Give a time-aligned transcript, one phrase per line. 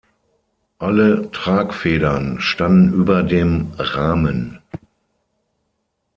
[0.79, 4.57] Alle Tragfedern standen über dem Rahmen.